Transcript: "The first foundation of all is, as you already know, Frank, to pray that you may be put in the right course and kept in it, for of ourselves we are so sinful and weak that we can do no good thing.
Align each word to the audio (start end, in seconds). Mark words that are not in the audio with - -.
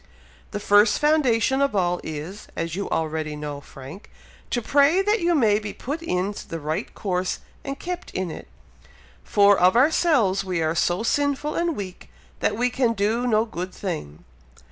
"The 0.49 0.59
first 0.59 0.97
foundation 0.97 1.61
of 1.61 1.75
all 1.75 2.01
is, 2.03 2.47
as 2.55 2.75
you 2.75 2.89
already 2.89 3.35
know, 3.35 3.61
Frank, 3.61 4.09
to 4.49 4.59
pray 4.59 5.03
that 5.03 5.19
you 5.21 5.35
may 5.35 5.59
be 5.59 5.73
put 5.73 6.01
in 6.01 6.33
the 6.49 6.59
right 6.59 6.91
course 6.95 7.37
and 7.63 7.77
kept 7.77 8.09
in 8.09 8.31
it, 8.31 8.47
for 9.23 9.55
of 9.59 9.75
ourselves 9.77 10.43
we 10.43 10.59
are 10.59 10.73
so 10.73 11.03
sinful 11.03 11.53
and 11.53 11.75
weak 11.77 12.09
that 12.39 12.57
we 12.57 12.71
can 12.71 12.93
do 12.93 13.27
no 13.27 13.45
good 13.45 13.71
thing. 13.75 14.23